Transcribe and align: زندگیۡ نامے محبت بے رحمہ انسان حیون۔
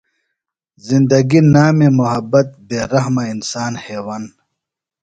زندگیۡ 0.87 1.45
نامے 1.53 1.87
محبت 1.99 2.47
بے 2.67 2.77
رحمہ 2.91 3.23
انسان 3.33 3.73
حیون۔ 3.83 4.23